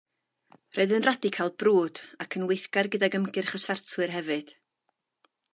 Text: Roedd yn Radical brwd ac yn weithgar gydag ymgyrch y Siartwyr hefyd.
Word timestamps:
Roedd 0.77 0.93
yn 0.97 1.05
Radical 1.07 1.51
brwd 1.63 2.01
ac 2.25 2.39
yn 2.41 2.47
weithgar 2.53 2.91
gydag 2.97 3.21
ymgyrch 3.23 3.59
y 3.61 3.65
Siartwyr 3.67 4.19
hefyd. 4.19 4.59